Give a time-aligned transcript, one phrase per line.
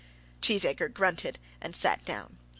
[0.41, 2.39] Cheesacre grunted and sat down.